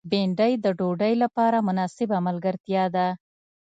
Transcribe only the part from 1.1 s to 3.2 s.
لپاره مناسبه ملګرتیا ده